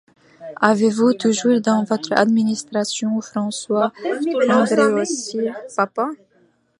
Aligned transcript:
Avez-vous 0.59 1.13
toujours 1.13 1.61
dans 1.61 1.83
votre 1.83 2.11
administration 2.13 3.21
François 3.21 3.93
Andréossy, 4.49 5.41
papa? 5.77 6.09